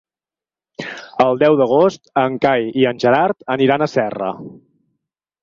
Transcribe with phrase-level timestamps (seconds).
[1.25, 4.33] El deu d'agost en Cai i en Gerard aniran a Serra.